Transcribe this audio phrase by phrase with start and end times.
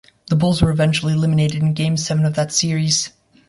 [0.29, 3.11] The Bulls were eventually eliminated in game seven of that series.